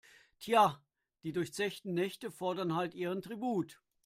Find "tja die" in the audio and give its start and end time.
0.39-1.31